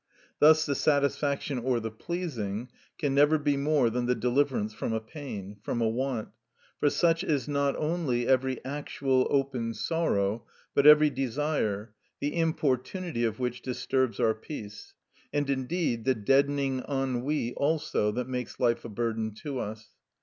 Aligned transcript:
Thus 0.39 0.65
the 0.65 0.73
satisfaction 0.73 1.59
or 1.59 1.79
the 1.79 1.91
pleasing 1.91 2.69
can 2.97 3.13
never 3.13 3.37
be 3.37 3.55
more 3.55 3.91
than 3.91 4.07
the 4.07 4.15
deliverance 4.15 4.73
from 4.73 4.93
a 4.93 4.99
pain, 4.99 5.57
from 5.61 5.79
a 5.79 5.87
want; 5.87 6.29
for 6.79 6.89
such 6.89 7.23
is 7.23 7.47
not 7.47 7.75
only 7.75 8.25
every 8.27 8.65
actual, 8.65 9.27
open 9.29 9.75
sorrow, 9.75 10.47
but 10.73 10.87
every 10.87 11.11
desire, 11.11 11.93
the 12.19 12.35
importunity 12.35 13.23
of 13.23 13.37
which 13.39 13.61
disturbs 13.61 14.19
our 14.19 14.33
peace, 14.33 14.95
and, 15.31 15.51
indeed, 15.51 16.05
the 16.05 16.15
deadening 16.15 16.83
ennui 16.89 17.53
also 17.53 18.11
that 18.11 18.27
makes 18.27 18.59
life 18.59 18.83
a 18.83 18.89
burden 18.89 19.35
to 19.35 19.59
us. 19.59 19.89